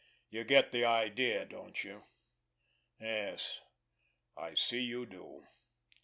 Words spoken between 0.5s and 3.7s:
the idea, don't you? Yes,